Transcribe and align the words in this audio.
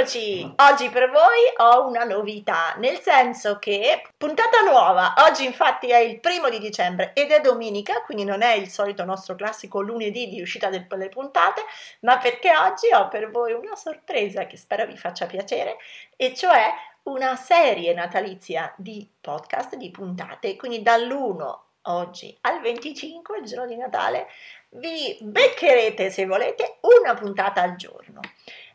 Eccoci! 0.00 0.50
Oggi 0.56 0.88
per 0.88 1.10
voi 1.10 1.52
ho 1.58 1.86
una 1.86 2.04
novità, 2.04 2.74
nel 2.78 3.00
senso 3.00 3.58
che 3.58 4.02
puntata 4.16 4.62
nuova. 4.62 5.12
Oggi 5.28 5.44
infatti 5.44 5.90
è 5.90 5.98
il 5.98 6.20
primo 6.20 6.48
di 6.48 6.58
dicembre 6.58 7.12
ed 7.12 7.30
è 7.30 7.42
domenica, 7.42 8.00
quindi 8.00 8.24
non 8.24 8.40
è 8.40 8.54
il 8.54 8.70
solito 8.70 9.04
nostro 9.04 9.34
classico 9.34 9.82
lunedì 9.82 10.26
di 10.28 10.40
uscita 10.40 10.70
delle 10.70 11.10
puntate, 11.10 11.60
ma 12.00 12.16
perché 12.16 12.50
oggi 12.56 12.90
ho 12.94 13.08
per 13.08 13.30
voi 13.30 13.52
una 13.52 13.76
sorpresa 13.76 14.46
che 14.46 14.56
spero 14.56 14.86
vi 14.86 14.96
faccia 14.96 15.26
piacere, 15.26 15.76
e 16.16 16.34
cioè 16.34 16.72
una 17.02 17.36
serie 17.36 17.92
natalizia 17.92 18.72
di 18.78 19.06
podcast, 19.20 19.76
di 19.76 19.90
puntate, 19.90 20.56
quindi 20.56 20.80
dall'1 20.80 21.58
oggi 21.82 22.34
al 22.40 22.62
25, 22.62 23.40
il 23.40 23.44
giorno 23.44 23.66
di 23.66 23.76
Natale, 23.76 24.28
vi 24.70 25.18
beccherete 25.20 26.08
se 26.08 26.24
volete 26.24 26.78
una 26.80 27.12
puntata 27.12 27.60
al 27.60 27.76
giorno 27.76 28.20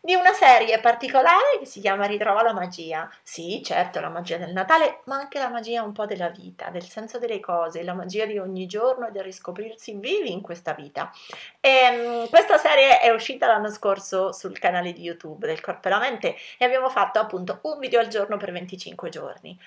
di 0.05 0.13
una 0.13 0.33
serie 0.33 0.79
particolare 0.79 1.57
che 1.57 1.65
si 1.65 1.81
chiama 1.81 2.05
Ritrova 2.05 2.43
la 2.43 2.53
magia. 2.53 3.09
Sì, 3.23 3.63
certo, 3.63 3.99
la 3.99 4.09
magia 4.09 4.37
del 4.37 4.53
Natale, 4.53 5.01
ma 5.05 5.15
anche 5.15 5.39
la 5.39 5.49
magia 5.49 5.81
un 5.81 5.93
po' 5.93 6.05
della 6.05 6.29
vita, 6.29 6.69
del 6.69 6.83
senso 6.83 7.17
delle 7.17 7.39
cose, 7.39 7.81
la 7.81 7.95
magia 7.95 8.27
di 8.27 8.37
ogni 8.37 8.67
giorno 8.67 9.07
e 9.07 9.11
del 9.11 9.23
riscoprirsi 9.23 9.93
vivi 9.93 10.31
in 10.31 10.41
questa 10.41 10.73
vita. 10.73 11.11
E, 11.59 11.89
um, 11.89 12.29
questa 12.29 12.59
serie 12.59 12.99
è 12.99 13.09
uscita 13.09 13.47
l'anno 13.47 13.71
scorso 13.71 14.31
sul 14.31 14.59
canale 14.59 14.93
di 14.93 15.01
YouTube 15.01 15.47
del 15.47 15.59
Corpo 15.59 15.87
e 15.87 15.89
la 15.89 15.97
Mente 15.97 16.35
e 16.59 16.65
abbiamo 16.65 16.89
fatto 16.89 17.17
appunto 17.17 17.57
un 17.63 17.79
video 17.79 17.99
al 17.99 18.07
giorno 18.07 18.37
per 18.37 18.51
25 18.51 19.09
giorni. 19.09 19.59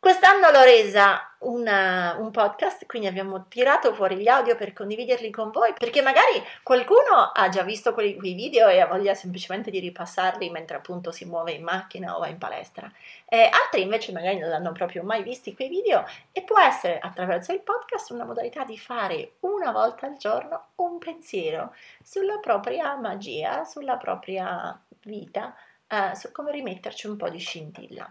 Quest'anno 0.00 0.50
l'ho 0.50 0.62
resa 0.62 1.34
una, 1.40 2.16
un 2.18 2.30
podcast, 2.30 2.86
quindi 2.86 3.06
abbiamo 3.06 3.48
tirato 3.48 3.92
fuori 3.92 4.16
gli 4.16 4.28
audio 4.28 4.56
per 4.56 4.72
condividerli 4.72 5.30
con 5.30 5.50
voi, 5.50 5.74
perché 5.76 6.00
magari 6.00 6.42
qualcuno 6.62 7.30
ha 7.34 7.48
già 7.50 7.62
visto 7.64 7.92
quei, 7.92 8.16
quei 8.16 8.32
video 8.32 8.68
e 8.68 8.80
ha 8.80 8.86
voglia 8.86 9.12
semplicemente 9.12 9.70
di 9.70 9.78
ripassarli 9.78 10.48
mentre 10.48 10.78
appunto 10.78 11.12
si 11.12 11.26
muove 11.26 11.52
in 11.52 11.62
macchina 11.62 12.16
o 12.16 12.20
va 12.20 12.28
in 12.28 12.38
palestra. 12.38 12.90
E 13.26 13.50
altri 13.52 13.82
invece 13.82 14.12
magari 14.12 14.38
non 14.38 14.52
hanno 14.52 14.72
proprio 14.72 15.02
mai 15.02 15.22
visti 15.22 15.54
quei 15.54 15.68
video 15.68 16.06
e 16.32 16.40
può 16.44 16.58
essere 16.58 16.98
attraverso 16.98 17.52
il 17.52 17.60
podcast 17.60 18.10
una 18.10 18.24
modalità 18.24 18.64
di 18.64 18.78
fare 18.78 19.32
una 19.40 19.70
volta 19.70 20.06
al 20.06 20.16
giorno 20.16 20.68
un 20.76 20.96
pensiero 20.96 21.74
sulla 22.02 22.38
propria 22.38 22.96
magia, 22.96 23.64
sulla 23.64 23.98
propria 23.98 24.80
vita, 25.02 25.54
eh, 25.86 26.14
su 26.14 26.32
come 26.32 26.52
rimetterci 26.52 27.06
un 27.06 27.18
po' 27.18 27.28
di 27.28 27.38
scintilla. 27.38 28.10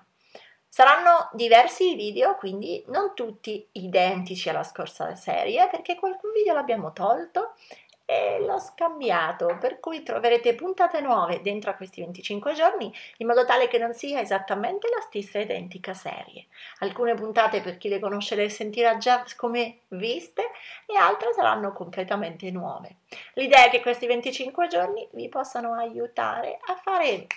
Saranno 0.69 1.29
diversi 1.33 1.91
i 1.91 1.95
video, 1.95 2.35
quindi 2.35 2.83
non 2.87 3.13
tutti 3.15 3.67
identici 3.71 4.49
alla 4.49 4.63
scorsa 4.63 5.15
serie, 5.15 5.67
perché 5.67 5.95
qualche 5.95 6.29
video 6.33 6.53
l'abbiamo 6.53 6.93
tolto 6.93 7.55
e 8.05 8.39
l'ho 8.39 8.59
scambiato, 8.59 9.57
per 9.59 9.79
cui 9.79 10.03
troverete 10.03 10.55
puntate 10.55 11.01
nuove 11.01 11.41
dentro 11.41 11.71
a 11.71 11.75
questi 11.75 12.01
25 12.01 12.53
giorni, 12.53 12.91
in 13.17 13.27
modo 13.27 13.45
tale 13.45 13.67
che 13.67 13.77
non 13.77 13.93
sia 13.93 14.19
esattamente 14.19 14.87
la 14.89 15.01
stessa 15.01 15.37
identica 15.37 15.93
serie. 15.93 16.47
Alcune 16.79 17.13
puntate 17.13 17.61
per 17.61 17.77
chi 17.77 17.87
le 17.87 17.99
conosce 17.99 18.35
le 18.35 18.49
sentirà 18.49 18.97
già 18.97 19.23
come 19.35 19.81
viste 19.89 20.49
e 20.87 20.95
altre 20.95 21.33
saranno 21.33 21.71
completamente 21.71 22.49
nuove. 22.49 22.97
L'idea 23.33 23.65
è 23.65 23.69
che 23.69 23.81
questi 23.81 24.07
25 24.07 24.67
giorni 24.67 25.07
vi 25.11 25.29
possano 25.29 25.73
aiutare 25.73 26.57
a 26.65 26.75
fare 26.75 27.27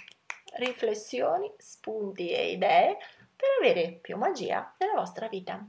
riflessioni, 0.54 1.50
spunti 1.58 2.30
e 2.30 2.50
idee 2.50 2.98
per 3.42 3.66
avere 3.68 3.98
più 4.00 4.16
magia 4.16 4.72
nella 4.78 4.94
vostra 4.94 5.26
vita. 5.26 5.60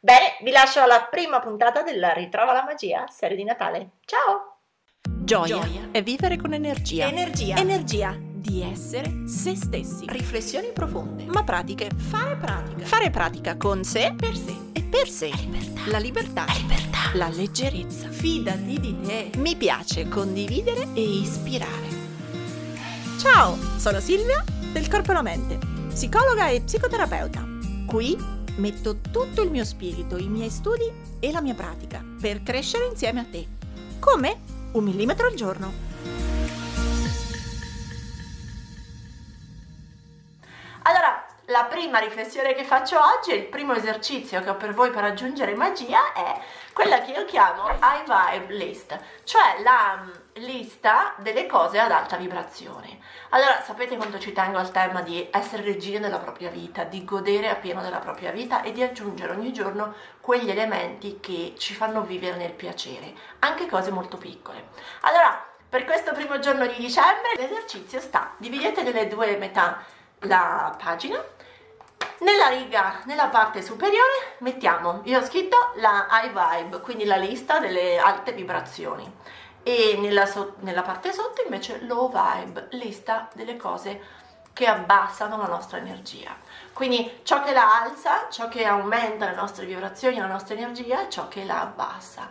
Bene, 0.00 0.36
vi 0.42 0.50
lascio 0.50 0.80
alla 0.80 1.06
prima 1.10 1.40
puntata 1.40 1.82
della 1.82 2.12
Ritrova 2.12 2.52
la 2.52 2.62
magia, 2.62 3.06
serie 3.08 3.36
di 3.36 3.44
Natale. 3.44 3.92
Ciao! 4.04 4.58
Gioia, 5.24 5.56
Gioia 5.56 5.88
è 5.92 6.02
vivere 6.02 6.36
con 6.36 6.52
energia. 6.52 7.06
Energia. 7.06 7.56
Energia 7.56 8.14
di 8.20 8.62
essere 8.62 9.26
se 9.26 9.56
stessi. 9.56 10.04
Riflessioni 10.08 10.72
profonde. 10.72 11.24
Ma 11.24 11.42
pratiche. 11.42 11.88
Fare 11.96 12.36
pratica. 12.36 12.84
Fare 12.84 13.10
pratica 13.10 13.56
con 13.56 13.82
sé, 13.82 14.14
per 14.14 14.36
sé 14.36 14.54
e 14.74 14.82
per 14.82 15.08
sé. 15.08 15.30
La 15.30 15.36
libertà. 15.38 15.86
La 15.86 15.98
libertà. 15.98 16.44
La 16.44 16.54
libertà. 16.54 16.98
La 17.14 17.28
leggerezza. 17.28 18.08
Fidati 18.10 18.78
di 18.78 19.00
te. 19.00 19.30
Mi 19.38 19.56
piace 19.56 20.06
condividere 20.06 20.88
e 20.94 21.00
ispirare. 21.00 21.94
Ciao, 23.18 23.56
sono 23.78 24.00
Silvia 24.00 24.44
del 24.72 24.88
Corpo 24.88 25.12
e 25.12 25.14
la 25.14 25.22
Mente 25.22 25.75
psicologa 25.96 26.50
e 26.50 26.60
psicoterapeuta. 26.60 27.42
Qui 27.86 28.18
metto 28.56 28.98
tutto 29.00 29.40
il 29.40 29.50
mio 29.50 29.64
spirito, 29.64 30.18
i 30.18 30.28
miei 30.28 30.50
studi 30.50 30.92
e 31.18 31.32
la 31.32 31.40
mia 31.40 31.54
pratica 31.54 32.04
per 32.20 32.42
crescere 32.42 32.84
insieme 32.84 33.20
a 33.20 33.24
te. 33.24 33.46
Come? 33.98 34.40
Un 34.72 34.84
millimetro 34.84 35.26
al 35.26 35.32
giorno. 35.32 35.85
Prima 41.86 41.98
riflessione 42.00 42.52
che 42.54 42.64
faccio 42.64 42.98
oggi, 42.98 43.32
il 43.32 43.44
primo 43.44 43.72
esercizio 43.72 44.42
che 44.42 44.50
ho 44.50 44.56
per 44.56 44.74
voi 44.74 44.90
per 44.90 45.04
aggiungere 45.04 45.54
magia 45.54 46.12
è 46.14 46.36
quella 46.72 47.00
che 47.00 47.12
io 47.12 47.24
chiamo 47.26 47.68
high 47.68 48.02
vibe 48.04 48.54
list, 48.54 48.98
cioè 49.22 49.62
la 49.62 50.02
mm, 50.02 50.10
lista 50.44 51.14
delle 51.18 51.46
cose 51.46 51.78
ad 51.78 51.92
alta 51.92 52.16
vibrazione. 52.16 52.98
Allora, 53.28 53.62
sapete 53.62 53.96
quanto 53.96 54.18
ci 54.18 54.32
tengo 54.32 54.58
al 54.58 54.72
tema 54.72 55.00
di 55.02 55.28
essere 55.30 55.62
regine 55.62 56.00
della 56.00 56.18
propria 56.18 56.50
vita, 56.50 56.82
di 56.82 57.04
godere 57.04 57.50
appieno 57.50 57.80
della 57.80 57.98
propria 57.98 58.32
vita 58.32 58.62
e 58.62 58.72
di 58.72 58.82
aggiungere 58.82 59.30
ogni 59.30 59.52
giorno 59.52 59.94
quegli 60.20 60.50
elementi 60.50 61.20
che 61.20 61.54
ci 61.56 61.72
fanno 61.72 62.02
vivere 62.02 62.36
nel 62.36 62.52
piacere, 62.52 63.14
anche 63.38 63.68
cose 63.68 63.92
molto 63.92 64.16
piccole. 64.16 64.70
Allora, 65.02 65.40
per 65.68 65.84
questo 65.84 66.12
primo 66.12 66.40
giorno 66.40 66.66
di 66.66 66.74
dicembre 66.78 67.34
l'esercizio 67.36 68.00
sta, 68.00 68.32
dividete 68.38 68.82
nelle 68.82 69.06
due 69.06 69.36
metà 69.36 69.84
la 70.20 70.74
pagina 70.82 71.22
nella 72.20 72.48
riga, 72.48 73.00
nella 73.04 73.28
parte 73.28 73.62
superiore, 73.62 74.36
mettiamo, 74.38 75.00
io 75.04 75.18
ho 75.18 75.24
scritto 75.24 75.56
la 75.76 76.06
high 76.10 76.32
vibe, 76.32 76.80
quindi 76.80 77.04
la 77.04 77.16
lista 77.16 77.58
delle 77.58 77.98
alte 77.98 78.32
vibrazioni 78.32 79.10
e 79.62 79.98
nella, 80.00 80.26
so- 80.26 80.54
nella 80.60 80.82
parte 80.82 81.12
sotto 81.12 81.42
invece 81.42 81.80
low 81.82 82.10
vibe, 82.10 82.68
lista 82.70 83.28
delle 83.34 83.56
cose 83.56 84.00
che 84.52 84.66
abbassano 84.66 85.36
la 85.36 85.48
nostra 85.48 85.76
energia. 85.76 86.34
Quindi 86.72 87.20
ciò 87.24 87.42
che 87.42 87.52
la 87.52 87.82
alza, 87.82 88.28
ciò 88.30 88.48
che 88.48 88.64
aumenta 88.64 89.26
le 89.26 89.34
nostre 89.34 89.66
vibrazioni, 89.66 90.16
la 90.16 90.26
nostra 90.26 90.54
energia 90.54 91.02
e 91.02 91.10
ciò 91.10 91.28
che 91.28 91.44
la 91.44 91.60
abbassa. 91.60 92.30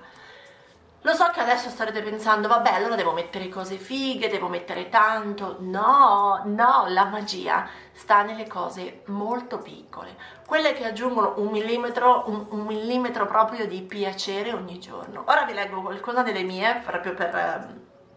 Lo 1.06 1.14
so 1.14 1.30
che 1.32 1.40
adesso 1.40 1.70
starete 1.70 2.02
pensando, 2.02 2.48
vabbè, 2.48 2.72
allora 2.72 2.96
devo 2.96 3.12
mettere 3.12 3.48
cose 3.48 3.78
fighe, 3.78 4.28
devo 4.28 4.48
mettere 4.48 4.90
tanto. 4.90 5.58
No, 5.60 6.42
no, 6.46 6.86
la 6.88 7.06
magia 7.06 7.70
sta 7.92 8.24
nelle 8.24 8.48
cose 8.48 9.04
molto 9.06 9.60
piccole, 9.60 10.18
quelle 10.48 10.74
che 10.74 10.84
aggiungono 10.84 11.36
un 11.38 11.50
millimetro, 11.50 12.24
un, 12.26 12.48
un 12.50 12.66
millimetro 12.66 13.28
proprio 13.28 13.68
di 13.68 13.84
piacere 13.84 14.52
ogni 14.52 14.80
giorno. 14.80 15.24
Ora 15.28 15.44
vi 15.44 15.54
leggo 15.54 15.80
qualcuna 15.82 16.24
delle 16.24 16.42
mie, 16.42 16.82
proprio 16.84 17.14
per 17.14 17.36
eh, 17.36 17.68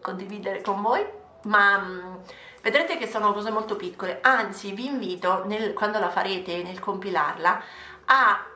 condividere 0.00 0.62
con 0.62 0.81
voi, 0.81 1.06
ma 1.43 1.78
mm, 1.78 2.15
vedrete 2.62 2.97
che 2.97 3.06
sono 3.06 3.34
cose 3.34 3.50
molto 3.50 3.76
piccole. 3.76 4.20
Anzi, 4.22 4.72
vi 4.72 4.87
invito, 4.87 5.44
nel, 5.44 5.75
quando 5.75 5.99
la 5.99 6.09
farete, 6.09 6.62
nel 6.62 6.81
compilarla, 6.81 7.62
a... 8.06 8.47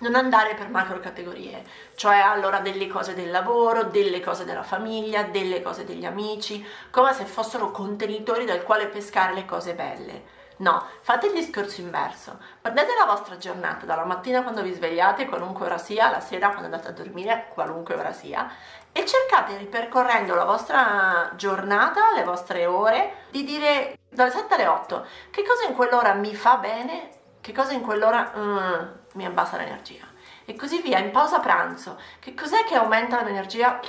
Non 0.00 0.14
andare 0.14 0.54
per 0.54 0.68
macro 0.68 0.98
categorie, 0.98 1.62
cioè 1.94 2.16
allora 2.16 2.60
delle 2.60 2.86
cose 2.86 3.14
del 3.14 3.30
lavoro, 3.30 3.84
delle 3.84 4.20
cose 4.20 4.44
della 4.44 4.62
famiglia, 4.62 5.24
delle 5.24 5.60
cose 5.60 5.84
degli 5.84 6.06
amici, 6.06 6.64
come 6.90 7.12
se 7.12 7.24
fossero 7.24 7.70
contenitori 7.70 8.44
dal 8.44 8.62
quale 8.62 8.86
pescare 8.86 9.34
le 9.34 9.44
cose 9.44 9.74
belle. 9.74 10.38
No, 10.58 10.84
fate 11.00 11.26
il 11.26 11.32
discorso 11.32 11.80
inverso. 11.80 12.38
Prendete 12.60 12.92
la 12.98 13.06
vostra 13.06 13.36
giornata 13.36 13.86
dalla 13.86 14.04
mattina 14.04 14.42
quando 14.42 14.62
vi 14.62 14.72
svegliate, 14.72 15.26
qualunque 15.26 15.66
ora 15.66 15.78
sia, 15.78 16.10
la 16.10 16.20
sera 16.20 16.48
quando 16.48 16.66
andate 16.66 16.88
a 16.88 16.92
dormire, 16.92 17.46
qualunque 17.52 17.94
ora 17.94 18.12
sia, 18.12 18.50
e 18.92 19.06
cercate 19.06 19.56
ripercorrendo 19.56 20.34
la 20.34 20.44
vostra 20.44 21.32
giornata, 21.36 22.12
le 22.14 22.24
vostre 22.24 22.66
ore, 22.66 23.26
di 23.30 23.44
dire 23.44 23.98
dalle 24.08 24.30
7 24.30 24.54
alle 24.54 24.66
8 24.66 25.06
che 25.30 25.44
cosa 25.46 25.66
in 25.66 25.74
quell'ora 25.74 26.14
mi 26.14 26.34
fa 26.34 26.56
bene 26.56 27.10
che 27.40 27.52
cosa 27.52 27.72
in 27.72 27.80
quell'ora 27.80 28.32
mm, 28.36 28.99
mi 29.14 29.24
abbassa 29.24 29.56
l'energia. 29.56 30.06
E 30.44 30.54
così 30.56 30.80
via, 30.80 30.98
in 30.98 31.10
pausa 31.10 31.40
pranzo, 31.40 31.98
che 32.18 32.34
cos'è 32.34 32.64
che 32.64 32.74
aumenta 32.74 33.16
la 33.16 33.22
mia 33.22 33.32
energia, 33.32 33.80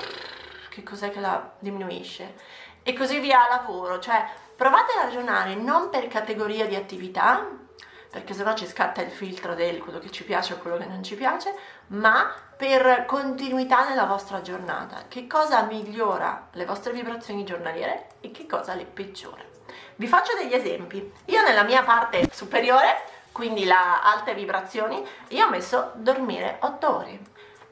che 0.69 0.83
cos'è 0.83 1.11
che 1.11 1.19
la 1.19 1.51
diminuisce? 1.59 2.35
E 2.83 2.93
così 2.93 3.19
via 3.19 3.45
a 3.45 3.57
lavoro, 3.57 3.99
cioè 3.99 4.25
provate 4.55 4.93
a 4.93 5.03
ragionare 5.03 5.55
non 5.55 5.89
per 5.89 6.07
categoria 6.07 6.67
di 6.67 6.75
attività, 6.75 7.47
perché 8.11 8.33
sennò 8.33 8.53
ci 8.53 8.67
scatta 8.67 9.01
il 9.01 9.09
filtro 9.09 9.55
del 9.55 9.79
quello 9.79 9.99
che 9.99 10.11
ci 10.11 10.23
piace 10.25 10.53
o 10.53 10.57
quello 10.57 10.77
che 10.77 10.85
non 10.85 11.01
ci 11.01 11.15
piace, 11.15 11.55
ma 11.87 12.31
per 12.57 13.05
continuità 13.05 13.87
nella 13.87 14.05
vostra 14.05 14.41
giornata, 14.41 15.05
che 15.07 15.27
cosa 15.27 15.63
migliora 15.63 16.49
le 16.51 16.65
vostre 16.65 16.91
vibrazioni 16.91 17.45
giornaliere 17.45 18.07
e 18.19 18.31
che 18.31 18.45
cosa 18.45 18.73
le 18.73 18.85
peggiora. 18.85 19.43
Vi 19.95 20.07
faccio 20.07 20.35
degli 20.35 20.53
esempi. 20.53 21.11
Io 21.25 21.41
nella 21.41 21.63
mia 21.63 21.83
parte 21.83 22.29
superiore 22.31 23.20
quindi 23.31 23.65
la 23.65 24.01
alte 24.01 24.33
vibrazioni, 24.33 25.03
io 25.29 25.45
ho 25.45 25.49
messo 25.49 25.91
dormire 25.95 26.57
8 26.61 26.95
ore 26.95 27.19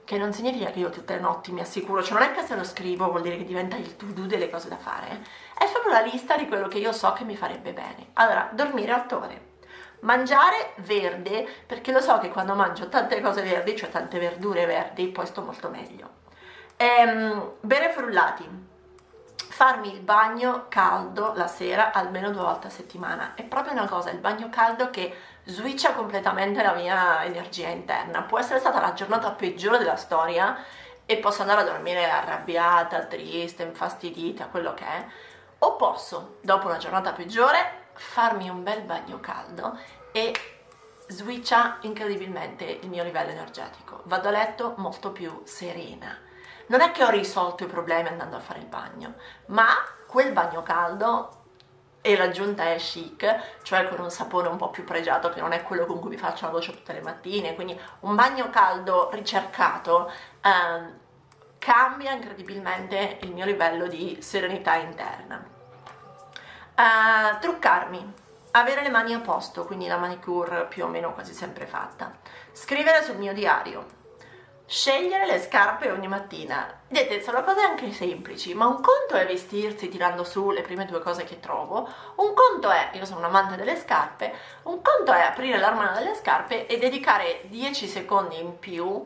che 0.10 0.18
non 0.18 0.34
significa 0.34 0.72
che 0.72 0.80
io 0.80 0.90
tutte 0.90 1.14
le 1.14 1.20
notti 1.20 1.52
mi 1.52 1.60
assicuro, 1.62 2.02
cioè 2.02 2.18
non 2.18 2.28
è 2.28 2.32
che 2.32 2.42
se 2.42 2.56
lo 2.56 2.64
scrivo 2.64 3.12
vuol 3.12 3.22
dire 3.22 3.38
che 3.38 3.44
diventa 3.44 3.76
il 3.76 3.96
to 3.96 4.08
do 4.08 4.26
delle 4.26 4.50
cose 4.50 4.68
da 4.68 4.78
fare, 4.78 5.24
è 5.56 5.70
proprio 5.70 5.92
la 5.92 6.02
lista 6.02 6.36
di 6.36 6.48
quello 6.48 6.68
che 6.68 6.80
io 6.80 6.92
so 6.92 7.14
che 7.14 7.24
mi 7.24 7.36
farebbe 7.36 7.74
bene. 7.74 8.08
Allora, 8.14 8.50
dormire 8.52 8.92
8 8.92 9.18
ore. 9.18 9.48
Mangiare 10.00 10.74
verde, 10.78 11.48
perché 11.64 11.92
lo 11.92 12.02
so 12.02 12.18
che 12.18 12.30
quando 12.30 12.56
mangio 12.56 12.90
tante 12.90 13.22
cose 13.22 13.44
verdi, 13.44 13.76
cioè 13.76 13.90
tante 13.90 14.18
verdure 14.18 14.66
verdi, 14.66 15.10
poi 15.10 15.28
sto 15.28 15.44
molto 15.44 15.70
meglio. 15.70 16.10
Ehm, 16.76 17.58
bere 17.60 17.92
frullati. 17.92 18.50
Farmi 19.36 19.94
il 19.94 20.00
bagno 20.00 20.66
caldo 20.70 21.34
la 21.36 21.46
sera 21.46 21.92
almeno 21.92 22.32
due 22.32 22.42
volte 22.42 22.66
a 22.66 22.72
settimana. 22.72 23.34
È 23.36 23.44
proprio 23.44 23.74
una 23.74 23.88
cosa, 23.88 24.10
il 24.10 24.18
bagno 24.18 24.50
caldo 24.50 24.90
che 24.90 25.14
switcha 25.46 25.94
completamente 25.94 26.62
la 26.62 26.74
mia 26.74 27.24
energia 27.24 27.70
interna. 27.70 28.24
Può 28.24 28.40
essere 28.40 28.60
stata 28.60 28.80
la 28.80 28.94
giornata 28.94 29.32
peggiore 29.32 29.78
della 29.78 29.96
storia 29.96 30.64
e 31.06 31.18
posso 31.18 31.42
andare 31.42 31.62
a 31.62 31.66
dormire 31.66 32.10
arrabbiata, 32.10 33.06
triste, 33.06 33.64
infastidita, 33.64 34.46
quello 34.46 34.74
che 34.74 34.86
è. 34.86 35.06
O 35.60 35.76
posso, 35.76 36.38
dopo 36.42 36.68
una 36.68 36.78
giornata 36.78 37.14
peggiore, 37.14 37.88
farmi 37.94 38.48
un 38.48 38.64
bel 38.64 38.82
bagno 38.84 39.20
caldo 39.20 39.78
e 40.12 40.34
switcha 41.08 41.78
incredibilmente 41.82 42.66
il 42.66 42.90
mio 42.90 43.04
livello 43.04 43.32
energetico. 43.32 44.02
Vado 44.04 44.28
a 44.28 44.32
letto 44.32 44.76
molto 44.78 45.12
più 45.12 45.42
serena. 45.46 46.16
Non 46.68 46.82
è 46.82 46.92
che 46.92 47.04
ho 47.04 47.10
risolto 47.10 47.64
i 47.64 47.68
problemi 47.68 48.10
andando 48.10 48.36
a 48.36 48.42
fare 48.42 48.60
il 48.60 48.68
bagno, 48.68 49.16
ma 49.48 49.68
quel 50.06 50.32
bagno 50.32 50.62
caldo 50.62 51.39
e 52.02 52.16
l'aggiunta 52.16 52.64
è 52.72 52.78
chic, 52.78 53.62
cioè 53.64 53.88
con 53.88 54.00
un 54.00 54.10
sapone 54.10 54.48
un 54.48 54.58
po' 54.58 54.70
più 54.70 54.84
pregiato 54.84 55.30
che 55.30 55.42
non 55.42 55.52
è 55.52 55.64
quello 55.64 55.86
con 55.86 56.00
cui 56.00 56.10
mi 56.10 56.18
faccio 56.18 56.46
la 56.46 56.52
doccia 56.52 56.72
tutte 56.72 56.94
le 56.94 57.02
mattine, 57.02 57.56
quindi 57.56 57.80
un 58.02 58.16
bagno 58.16 58.50
caldo 58.50 59.10
ricercato 59.12 60.12
eh, 60.42 61.08
cambia 61.60 62.12
incredibilmente 62.14 63.20
il 63.22 63.32
mio 63.32 63.46
livello 63.46 63.88
di 63.88 64.18
serenità 64.22 64.76
interna. 64.76 65.58
Uh, 66.76 67.38
truccarmi, 67.40 68.14
avere 68.52 68.82
le 68.82 68.90
mani 68.90 69.14
a 69.14 69.20
posto, 69.20 69.66
quindi 69.66 69.88
la 69.88 69.98
manicure 69.98 70.66
più 70.68 70.86
o 70.86 70.88
meno 70.88 71.14
quasi 71.14 71.34
sempre 71.34 71.66
fatta. 71.66 72.14
Scrivere 72.54 73.04
sul 73.04 73.18
mio 73.18 73.34
diario. 73.34 73.99
Scegliere 74.70 75.26
le 75.26 75.42
scarpe 75.42 75.90
ogni 75.90 76.08
mattina. 76.08 76.82
Vedete, 76.88 77.24
sono 77.24 77.44
cose 77.44 77.62
anche 77.62 77.92
semplici, 77.92 78.54
ma 78.54 78.68
un 78.68 78.82
conto 78.82 79.16
è 79.16 79.26
vestirsi 79.26 79.90
tirando 79.90 80.24
su 80.24 80.52
le 80.52 80.62
prime 80.62 80.86
due 80.86 81.00
cose 81.00 81.24
che 81.24 81.40
trovo, 81.40 81.90
un 82.18 82.36
conto 82.36 82.70
è, 82.70 82.92
io 82.94 83.04
sono 83.04 83.18
un 83.18 83.26
amante 83.26 83.56
delle 83.56 83.76
scarpe, 83.76 84.32
un 84.64 84.80
conto 84.84 85.12
è 85.12 85.22
aprire 85.22 85.58
l'armadio 85.58 86.04
delle 86.04 86.16
scarpe 86.16 86.68
e 86.68 86.78
dedicare 86.78 87.42
10 87.46 87.88
secondi 87.88 88.40
in 88.40 88.60
più 88.60 89.04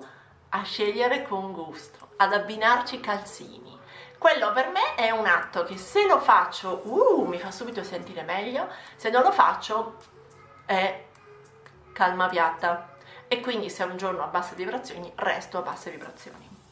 a 0.50 0.64
scegliere 0.64 1.22
con 1.22 1.54
gusto, 1.54 2.10
ad 2.18 2.34
abbinarci 2.34 3.00
calzini 3.00 3.80
quello 4.18 4.54
per 4.54 4.70
me 4.70 4.96
è 4.96 5.12
un 5.12 5.26
atto 5.26 5.64
che 5.66 5.78
se 5.78 6.06
lo 6.06 6.18
faccio 6.18 6.82
uh, 6.86 7.26
mi 7.26 7.40
fa 7.40 7.52
subito 7.52 7.84
sentire 7.84 8.24
meglio, 8.24 8.70
se 8.96 9.10
non 9.10 9.22
lo 9.22 9.34
faccio 9.34 9.98
è 10.66 11.06
calma 11.92 12.28
piatta 12.30 12.93
e 13.28 13.40
quindi 13.42 13.70
se 13.70 13.84
un 13.86 13.98
giorno 13.98 14.24
a 14.24 14.28
basse 14.28 14.56
vibrazioni 14.56 15.12
resto 15.16 15.58
a 15.58 15.62
basse 15.62 15.92
vibrazioni. 15.92 16.63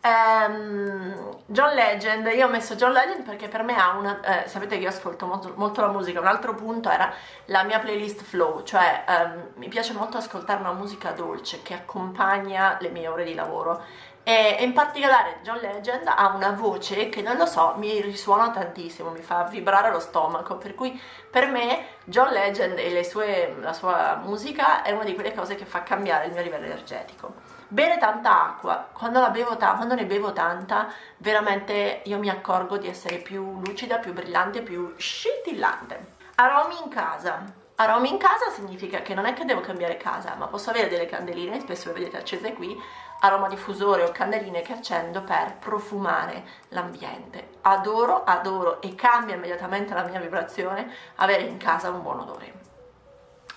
Um, 0.00 1.36
John 1.46 1.74
Legend, 1.74 2.26
io 2.32 2.46
ho 2.46 2.48
messo 2.48 2.76
John 2.76 2.92
Legend 2.92 3.24
perché 3.24 3.48
per 3.48 3.64
me 3.64 3.74
ha 3.74 3.96
una, 3.96 4.44
eh, 4.44 4.48
sapete 4.48 4.76
che 4.76 4.82
io 4.82 4.90
ascolto 4.90 5.26
molto, 5.26 5.52
molto, 5.56 5.80
la 5.80 5.88
musica, 5.88 6.20
un 6.20 6.26
altro 6.28 6.54
punto 6.54 6.88
era 6.88 7.12
la 7.46 7.64
mia 7.64 7.80
playlist 7.80 8.22
flow, 8.22 8.62
cioè 8.62 9.04
um, 9.08 9.48
mi 9.56 9.66
piace 9.66 9.92
molto 9.94 10.16
ascoltare 10.16 10.60
una 10.60 10.72
musica 10.72 11.10
dolce 11.10 11.62
che 11.62 11.74
accompagna 11.74 12.76
le 12.80 12.90
mie 12.90 13.08
ore 13.08 13.24
di 13.24 13.34
lavoro 13.34 13.82
e 14.22 14.58
in 14.60 14.72
particolare 14.72 15.38
John 15.42 15.58
Legend 15.58 16.06
ha 16.06 16.32
una 16.34 16.50
voce 16.50 17.08
che 17.08 17.22
non 17.22 17.36
lo 17.36 17.46
so, 17.46 17.74
mi 17.78 18.00
risuona 18.00 18.50
tantissimo, 18.50 19.10
mi 19.10 19.22
fa 19.22 19.44
vibrare 19.44 19.90
lo 19.90 20.00
stomaco, 20.00 20.58
per 20.58 20.74
cui 20.74 21.00
per 21.30 21.48
me 21.48 21.86
John 22.04 22.30
Legend 22.30 22.78
e 22.78 23.02
sue, 23.04 23.56
la 23.60 23.72
sua 23.72 24.20
musica 24.22 24.82
è 24.82 24.92
una 24.92 25.04
di 25.04 25.14
quelle 25.14 25.34
cose 25.34 25.54
che 25.54 25.64
fa 25.64 25.82
cambiare 25.82 26.26
il 26.26 26.32
mio 26.32 26.42
livello 26.42 26.66
energetico. 26.66 27.57
Bere 27.68 27.98
tanta 27.98 28.44
acqua, 28.46 28.88
quando, 28.92 29.20
ta- 29.56 29.74
quando 29.74 29.94
ne 29.94 30.06
bevo 30.06 30.32
tanta, 30.32 30.90
veramente 31.18 32.00
io 32.04 32.18
mi 32.18 32.30
accorgo 32.30 32.78
di 32.78 32.88
essere 32.88 33.18
più 33.18 33.60
lucida, 33.60 33.98
più 33.98 34.12
brillante, 34.12 34.62
più 34.62 34.94
scintillante. 34.96 36.16
Aromi 36.36 36.76
in 36.82 36.88
casa, 36.88 37.44
Aromi 37.80 38.10
in 38.10 38.18
casa 38.18 38.50
significa 38.50 39.02
che 39.02 39.14
non 39.14 39.24
è 39.24 39.34
che 39.34 39.44
devo 39.44 39.60
cambiare 39.60 39.96
casa, 39.98 40.34
ma 40.34 40.48
posso 40.48 40.70
avere 40.70 40.88
delle 40.88 41.06
candeline, 41.06 41.60
spesso 41.60 41.86
le 41.86 41.94
vedete 41.94 42.16
accese 42.16 42.52
qui, 42.52 42.76
aroma 43.20 43.46
diffusore 43.46 44.02
o 44.02 44.10
candeline 44.10 44.62
che 44.62 44.72
accendo 44.72 45.22
per 45.22 45.58
profumare 45.60 46.42
l'ambiente. 46.70 47.50
Adoro, 47.62 48.24
adoro 48.24 48.80
e 48.80 48.96
cambia 48.96 49.36
immediatamente 49.36 49.94
la 49.94 50.02
mia 50.02 50.18
vibrazione 50.18 50.92
avere 51.16 51.42
in 51.42 51.56
casa 51.56 51.90
un 51.90 52.02
buon 52.02 52.18
odore. 52.18 52.52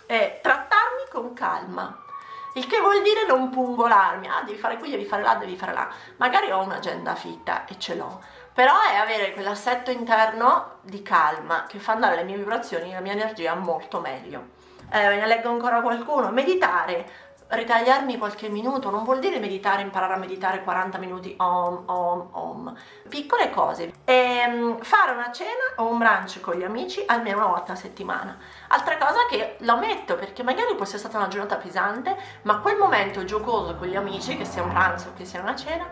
E 0.05 0.39
trattarmi 0.39 1.05
con 1.09 1.33
calma. 1.33 2.03
Il 2.53 2.67
che 2.67 2.79
vuol 2.81 3.01
dire 3.01 3.25
non 3.25 3.49
pungolarmi, 3.49 4.27
ah 4.27 4.43
devi 4.45 4.57
fare 4.57 4.77
qui, 4.77 4.89
devi 4.89 5.05
fare 5.05 5.23
là, 5.23 5.35
devi 5.35 5.55
fare 5.55 5.73
là. 5.73 5.87
Magari 6.17 6.51
ho 6.51 6.61
un'agenda 6.61 7.15
fitta 7.15 7.63
e 7.65 7.79
ce 7.79 7.95
l'ho, 7.95 8.21
però 8.53 8.73
è 8.81 8.95
avere 8.95 9.31
quell'assetto 9.31 9.89
interno 9.89 10.79
di 10.81 11.01
calma 11.01 11.63
che 11.65 11.79
fa 11.79 11.93
andare 11.93 12.17
le 12.17 12.23
mie 12.23 12.35
vibrazioni 12.35 12.91
e 12.91 12.95
la 12.95 12.99
mia 12.99 13.13
energia 13.13 13.55
molto 13.55 14.01
meglio. 14.01 14.59
Eh, 14.91 15.15
ne 15.15 15.25
leggo 15.27 15.49
ancora 15.49 15.79
qualcuno, 15.79 16.29
meditare, 16.31 17.09
ritagliarmi 17.51 18.17
qualche 18.17 18.49
minuto, 18.49 18.89
non 18.89 19.03
vuol 19.03 19.19
dire 19.19 19.39
meditare, 19.39 19.81
imparare 19.81 20.13
a 20.13 20.17
meditare 20.17 20.63
40 20.63 20.97
minuti 20.97 21.33
om, 21.37 21.83
om, 21.85 22.29
om, 22.31 22.77
piccole 23.09 23.49
cose. 23.49 23.93
E, 24.05 24.13
ehm, 24.13 24.81
fare 24.81 25.11
una 25.11 25.31
cena 25.31 25.73
o 25.77 25.87
un 25.87 25.97
brunch 25.97 26.39
con 26.39 26.55
gli 26.55 26.63
amici 26.63 27.03
almeno 27.05 27.37
una 27.37 27.47
volta 27.47 27.73
a 27.73 27.75
settimana. 27.75 28.37
Altra 28.69 28.97
cosa 28.97 29.25
che 29.29 29.57
lo 29.59 29.77
metto 29.77 30.15
perché 30.15 30.43
magari 30.43 30.75
può 30.75 30.83
essere 30.83 30.99
stata 30.99 31.17
una 31.17 31.27
giornata 31.27 31.57
pesante, 31.57 32.15
ma 32.43 32.59
quel 32.59 32.77
momento 32.77 33.23
giocoso 33.25 33.75
con 33.75 33.87
gli 33.87 33.95
amici, 33.95 34.37
che 34.37 34.45
sia 34.45 34.63
un 34.63 34.69
pranzo 34.69 35.13
che 35.15 35.25
sia 35.25 35.41
una 35.41 35.55
cena, 35.55 35.87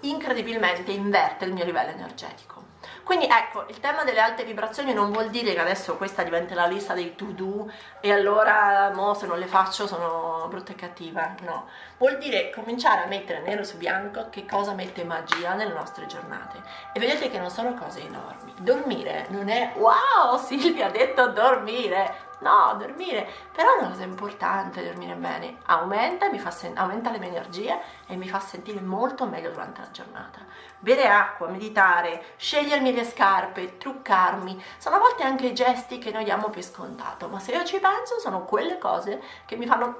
incredibilmente 0.00 0.92
inverte 0.92 1.44
il 1.44 1.52
mio 1.52 1.64
livello 1.64 1.90
energetico. 1.90 2.67
Quindi 3.08 3.24
ecco, 3.26 3.64
il 3.68 3.80
tema 3.80 4.04
delle 4.04 4.20
alte 4.20 4.44
vibrazioni 4.44 4.92
non 4.92 5.10
vuol 5.10 5.30
dire 5.30 5.54
che 5.54 5.60
adesso 5.60 5.96
questa 5.96 6.22
diventa 6.24 6.54
la 6.54 6.66
lista 6.66 6.92
dei 6.92 7.14
to 7.14 7.24
do 7.24 7.72
e 8.00 8.12
allora 8.12 8.90
mo, 8.92 9.14
se 9.14 9.26
non 9.26 9.38
le 9.38 9.46
faccio 9.46 9.86
sono 9.86 10.44
brutta 10.50 10.72
e 10.72 10.74
cattiva, 10.74 11.34
no. 11.40 11.68
Vuol 11.96 12.18
dire 12.18 12.50
cominciare 12.50 13.04
a 13.04 13.06
mettere 13.06 13.40
nero 13.40 13.64
su 13.64 13.78
bianco 13.78 14.26
che 14.28 14.44
cosa 14.44 14.74
mette 14.74 15.04
magia 15.04 15.54
nelle 15.54 15.72
nostre 15.72 16.04
giornate. 16.04 16.60
E 16.92 17.00
vedete 17.00 17.30
che 17.30 17.38
non 17.38 17.48
sono 17.48 17.72
cose 17.72 18.02
enormi. 18.02 18.52
Dormire 18.58 19.24
non 19.30 19.48
è 19.48 19.72
wow, 19.76 20.36
Silvia 20.36 20.88
ha 20.88 20.90
detto 20.90 21.28
dormire, 21.28 22.27
No, 22.40 22.76
dormire, 22.78 23.28
però 23.52 23.74
è 23.74 23.78
una 23.78 23.88
cosa 23.88 24.04
importante 24.04 24.84
dormire 24.84 25.14
bene, 25.14 25.58
aumenta, 25.66 26.30
sen- 26.50 26.78
aumenta 26.78 27.10
le 27.10 27.18
mie 27.18 27.30
energie 27.30 27.80
e 28.06 28.14
mi 28.14 28.28
fa 28.28 28.38
sentire 28.38 28.80
molto 28.80 29.26
meglio 29.26 29.50
durante 29.50 29.80
la 29.80 29.90
giornata. 29.90 30.40
Bere 30.78 31.08
acqua, 31.08 31.48
meditare, 31.48 32.22
scegliermi 32.36 32.94
le 32.94 33.04
scarpe, 33.04 33.76
truccarmi, 33.78 34.62
sono 34.78 34.96
a 34.96 34.98
volte 35.00 35.24
anche 35.24 35.52
gesti 35.52 35.98
che 35.98 36.12
noi 36.12 36.22
diamo 36.22 36.48
per 36.48 36.62
scontato, 36.62 37.26
ma 37.26 37.40
se 37.40 37.52
io 37.52 37.64
ci 37.64 37.80
penso 37.80 38.20
sono 38.20 38.44
quelle 38.44 38.78
cose 38.78 39.20
che 39.44 39.56
mi 39.56 39.66
fanno 39.66 39.98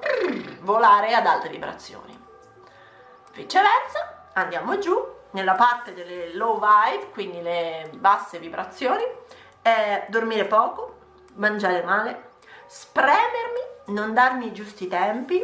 volare 0.60 1.14
ad 1.14 1.26
alte 1.26 1.48
vibrazioni. 1.48 2.16
Viceversa, 3.32 4.26
andiamo 4.34 4.78
giù 4.78 5.16
nella 5.32 5.54
parte 5.54 5.92
delle 5.92 6.32
low 6.34 6.60
vibe, 6.60 7.10
quindi 7.10 7.42
le 7.42 7.90
basse 7.94 8.38
vibrazioni, 8.38 9.02
eh, 9.62 10.06
dormire 10.08 10.44
poco, 10.44 10.96
mangiare 11.34 11.82
male, 11.82 12.26
spremermi, 12.68 13.60
non 13.86 14.14
darmi 14.14 14.46
i 14.46 14.52
giusti 14.52 14.86
tempi, 14.86 15.42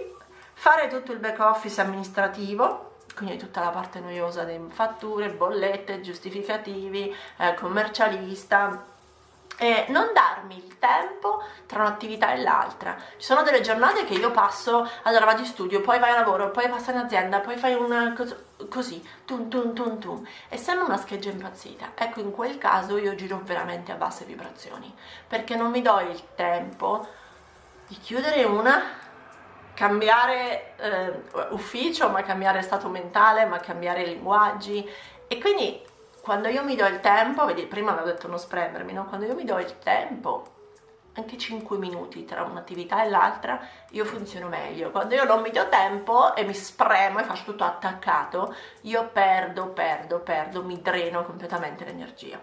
fare 0.53 0.89
tutto 0.89 1.13
il 1.13 1.19
back 1.19 1.41
office 1.41 1.81
amministrativo, 1.81 2.93
quindi 3.15 3.37
tutta 3.37 3.61
la 3.61 3.71
parte 3.71 4.01
noiosa 4.01 4.45
delle 4.45 4.71
fatture, 4.71 5.31
bollette, 5.31 6.01
giustificativi, 6.01 7.15
eh, 7.39 7.55
commercialista, 7.55 8.85
e 9.57 9.87
non 9.89 10.11
darmi 10.13 10.57
il 10.57 10.79
tempo 10.79 11.43
tra 11.67 11.81
un'attività 11.81 12.33
e 12.33 12.43
l'altra. 12.43 12.97
Ci 13.17 13.25
sono 13.25 13.43
delle 13.43 13.61
giornate 13.61 14.05
che 14.05 14.15
io 14.15 14.31
passo, 14.31 14.89
allora 15.03 15.25
vado 15.25 15.41
in 15.41 15.47
studio, 15.47 15.81
poi 15.81 15.99
vai 15.99 16.11
a 16.11 16.17
lavoro, 16.17 16.51
poi 16.51 16.69
passi 16.69 16.91
in 16.91 16.99
azienda, 16.99 17.41
poi 17.41 17.57
fai 17.57 17.75
una 17.75 18.13
cosa 18.15 18.37
così, 18.69 19.03
tum 19.25 19.49
tum 19.49 19.75
tum 19.75 19.99
tum, 19.99 20.27
e 20.49 20.57
sembra 20.57 20.87
una 20.87 20.97
scheggia 20.97 21.31
impazzita. 21.31 21.93
Ecco, 21.95 22.21
in 22.21 22.31
quel 22.31 22.59
caso 22.59 22.97
io 22.99 23.15
giro 23.15 23.41
veramente 23.43 23.93
a 23.93 23.97
basse 23.97 24.25
vibrazioni, 24.25 24.95
perché 25.27 25.55
non 25.55 25.71
mi 25.71 25.83
do 25.83 26.01
il 26.01 26.23
tempo 26.35 27.07
di 27.87 27.97
chiudere 27.99 28.45
una 28.45 29.03
cambiare 29.75 30.75
eh, 30.77 31.13
ufficio, 31.51 32.09
ma 32.09 32.23
cambiare 32.23 32.63
stato 32.63 32.89
mentale, 32.89 33.45
ma 33.45 33.59
cambiare 33.59 34.05
linguaggi 34.05 34.89
e 35.27 35.41
quindi 35.41 35.83
quando 36.25 36.49
io 36.49 36.65
mi 36.65 36.75
do 36.75 36.87
il 36.87 37.01
tempo, 37.01 37.45
vedi, 37.45 37.67
prima 37.67 37.91
avevo 37.91 38.07
detto 38.07 38.29
non 38.29 38.39
spremermi, 38.39 38.95
no? 38.95 39.05
Quando 39.05 39.27
io 39.27 39.35
mi 39.35 39.45
do 39.45 39.59
il 39.59 39.79
tempo, 39.79 40.53
anche 41.13 41.37
5 41.37 41.77
minuti 41.77 42.25
tra 42.25 42.43
un'attività 42.45 43.05
e 43.05 43.11
l'altra, 43.11 43.61
io 43.91 44.07
funziono 44.07 44.49
meglio. 44.49 44.91
Quando 44.91 45.15
io 45.15 45.25
non 45.25 45.43
mi 45.43 45.51
do 45.51 45.69
tempo 45.69 46.35
e 46.35 46.45
mi 46.45 46.55
spremo 46.55 47.19
e 47.19 47.25
faccio 47.25 47.45
tutto 47.45 47.65
attaccato, 47.65 48.55
io 48.85 49.07
perdo, 49.13 49.69
perdo, 49.69 50.21
perdo, 50.21 50.65
mi 50.65 50.81
dreno 50.81 51.27
completamente 51.27 51.85
l'energia. 51.85 52.41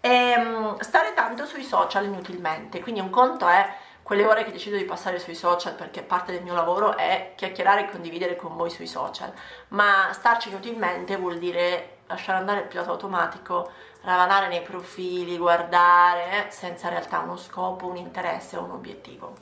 E 0.00 0.34
um, 0.38 0.78
stare 0.78 1.12
tanto 1.12 1.44
sui 1.44 1.64
social 1.64 2.06
inutilmente, 2.06 2.80
quindi 2.80 3.00
un 3.00 3.10
conto 3.10 3.46
è 3.46 3.74
quelle 4.02 4.24
ore 4.24 4.44
che 4.44 4.52
decido 4.52 4.78
di 4.78 4.84
passare 4.84 5.18
sui 5.18 5.34
social 5.34 5.74
perché 5.74 6.02
parte 6.02 6.32
del 6.32 6.42
mio 6.42 6.54
lavoro 6.54 6.96
è 6.96 7.34
chiacchierare 7.36 7.82
e 7.82 7.90
condividere 7.90 8.36
con 8.36 8.56
voi 8.56 8.70
sui 8.70 8.86
social, 8.86 9.30
ma 9.68 10.08
starci 10.12 10.48
inutilmente 10.48 11.16
vuol 11.16 11.36
dire 11.38 11.98
lasciare 12.12 12.38
andare 12.38 12.60
il 12.60 12.66
pilota 12.66 12.90
automatico, 12.90 13.70
ravanare 14.02 14.48
nei 14.48 14.62
profili, 14.62 15.36
guardare 15.38 16.46
senza 16.50 16.88
in 16.88 16.94
realtà 16.94 17.20
uno 17.20 17.36
scopo, 17.36 17.86
un 17.86 17.96
interesse 17.96 18.56
o 18.56 18.62
un 18.62 18.70
obiettivo. 18.70 19.34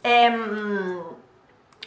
E, 0.00 0.26
um, 0.28 1.16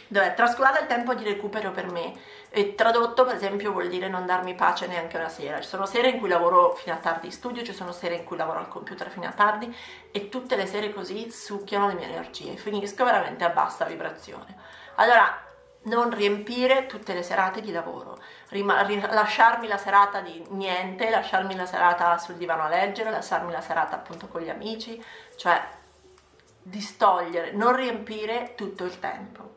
dov'è? 0.08 0.34
Trascurare 0.34 0.80
il 0.80 0.86
tempo 0.86 1.14
di 1.14 1.24
recupero 1.24 1.70
per 1.70 1.90
me. 1.90 2.12
E 2.50 2.74
tradotto, 2.74 3.24
per 3.24 3.36
esempio, 3.36 3.72
vuol 3.72 3.88
dire 3.88 4.08
non 4.08 4.26
darmi 4.26 4.54
pace 4.54 4.86
neanche 4.86 5.16
una 5.16 5.28
sera. 5.28 5.60
Ci 5.60 5.68
sono 5.68 5.86
sere 5.86 6.10
in 6.10 6.18
cui 6.18 6.28
lavoro 6.28 6.74
fino 6.74 6.94
a 6.94 6.98
tardi 6.98 7.26
in 7.26 7.32
studio, 7.32 7.62
ci 7.62 7.72
sono 7.72 7.92
sere 7.92 8.16
in 8.16 8.24
cui 8.24 8.36
lavoro 8.36 8.58
al 8.58 8.68
computer 8.68 9.08
fino 9.08 9.26
a 9.26 9.32
tardi 9.32 9.74
e 10.10 10.28
tutte 10.28 10.56
le 10.56 10.66
sere 10.66 10.92
così 10.92 11.30
succhiano 11.30 11.88
le 11.88 11.94
mie 11.94 12.08
energie. 12.08 12.56
Finisco 12.56 13.04
veramente 13.04 13.44
a 13.44 13.48
bassa 13.48 13.86
vibrazione. 13.86 14.54
Allora, 14.96 15.51
non 15.84 16.10
riempire 16.10 16.86
tutte 16.86 17.14
le 17.14 17.22
serate 17.22 17.60
di 17.60 17.72
lavoro, 17.72 18.18
lasciarmi 18.50 19.66
la 19.66 19.78
serata 19.78 20.20
di 20.20 20.44
niente, 20.50 21.10
lasciarmi 21.10 21.56
la 21.56 21.66
serata 21.66 22.18
sul 22.18 22.36
divano 22.36 22.62
a 22.62 22.68
leggere, 22.68 23.10
lasciarmi 23.10 23.50
la 23.50 23.60
serata 23.60 23.96
appunto 23.96 24.28
con 24.28 24.42
gli 24.42 24.50
amici, 24.50 25.02
cioè 25.36 25.60
distogliere, 26.62 27.52
non 27.52 27.74
riempire 27.74 28.54
tutto 28.54 28.84
il 28.84 28.98
tempo. 29.00 29.56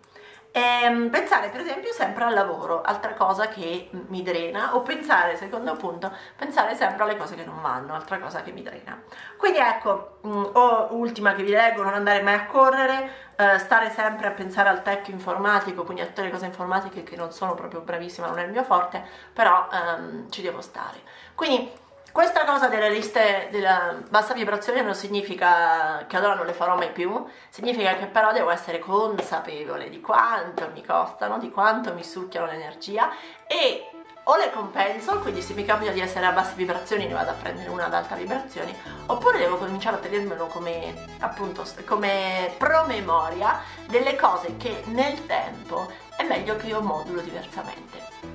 E 0.56 0.62
ehm, 0.62 1.10
pensare 1.10 1.50
per 1.50 1.60
esempio 1.60 1.92
sempre 1.92 2.24
al 2.24 2.34
lavoro, 2.34 2.82
altra 2.82 3.14
cosa 3.14 3.50
che 3.50 3.90
mi 4.08 4.24
drena, 4.24 4.74
o 4.74 4.84
pensare, 4.84 5.36
secondo 5.36 5.76
punto, 5.76 6.10
pensare 6.38 6.76
sempre 6.76 7.04
alle 7.04 7.18
cose 7.18 7.36
che 7.36 7.44
non 7.44 7.62
vanno, 7.62 7.94
altra 7.94 8.20
cosa 8.20 8.42
che 8.42 8.54
mi 8.54 8.64
drena. 8.64 9.04
Quindi 9.36 9.58
ecco, 9.58 10.20
mm, 10.26 10.44
o 10.54 10.88
ultima 10.92 11.34
che 11.34 11.44
vi 11.44 11.52
leggo, 11.52 11.84
non 11.84 11.94
andare 11.94 12.22
mai 12.22 12.36
a 12.36 12.46
correre, 12.46 13.34
eh, 13.36 13.58
stare 13.60 13.90
sempre 13.90 14.28
a 14.28 14.32
pensare 14.32 14.70
al 14.70 14.82
tech 14.82 15.10
informatico, 15.10 15.84
quindi 15.84 16.04
a 16.04 16.06
tutte 16.06 16.22
le 16.22 16.32
cose 16.32 16.46
informatiche 16.46 17.04
che 17.04 17.18
non 17.18 17.34
sono 17.34 17.54
proprio 17.54 17.82
bravissima, 17.82 18.28
non 18.28 18.40
è 18.40 18.46
il 18.46 18.52
mio 18.52 18.64
forte, 18.64 19.04
però 19.34 19.68
ehm, 19.70 20.32
ci 20.32 20.42
devo 20.42 20.62
stare. 20.62 21.02
Quindi 21.36 21.70
questa 22.16 22.46
cosa 22.46 22.70
delle 22.70 22.90
liste 22.90 23.50
della 23.52 23.94
bassa 24.10 24.34
vibrazione 24.34 24.82
non 24.82 24.96
significa 24.96 26.06
che 26.08 26.16
allora 26.16 26.36
non 26.36 26.46
le 26.46 26.54
farò 26.54 26.78
mai 26.78 26.94
più, 26.94 27.26
significa 27.50 27.96
che 27.96 28.06
però 28.06 28.32
devo 28.32 28.52
essere 28.52 28.80
consapevole 28.80 29.90
di 29.90 30.00
quanto 30.00 30.70
mi 30.74 30.82
costano, 30.82 31.38
di 31.40 31.52
quanto 31.52 31.94
mi 31.94 32.06
succhiano 32.06 32.46
l'energia 32.46 33.10
e 33.46 33.90
o 34.24 34.38
le 34.38 34.50
compenso, 34.54 35.20
quindi 35.20 35.42
se 35.42 35.56
mi 35.56 35.66
capita 35.66 35.92
di 35.92 36.00
essere 36.00 36.26
a 36.26 36.32
basse 36.32 36.54
vibrazioni 36.56 37.06
ne 37.06 37.14
vado 37.14 37.32
a 37.32 37.34
prendere 37.34 37.68
una 37.68 37.88
ad 37.88 37.94
alta 37.94 38.16
vibrazioni, 38.16 38.74
oppure 39.08 39.38
devo 39.38 39.58
cominciare 39.58 39.98
a 39.98 40.00
tenermelo 40.00 40.46
come 40.46 40.94
appunto 41.20 41.66
come 41.84 42.54
promemoria 42.58 43.62
delle 43.88 44.16
cose 44.16 44.56
che 44.56 44.84
nel 44.86 45.26
tempo 45.26 45.92
è 46.16 46.24
meglio 46.24 46.56
che 46.56 46.68
io 46.68 46.80
modulo 46.80 47.20
diversamente. 47.20 48.35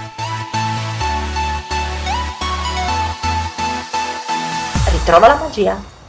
Ritrova 5.01 5.25
la 5.25 5.35
magia. 5.35 6.00